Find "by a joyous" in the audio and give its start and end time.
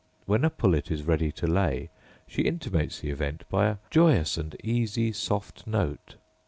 3.51-4.35